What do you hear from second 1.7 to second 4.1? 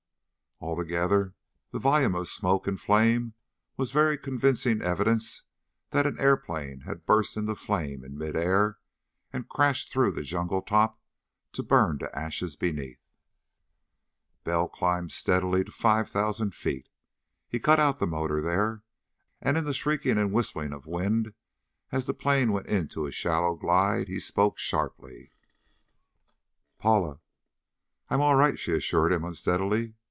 the volume of smoke and flame was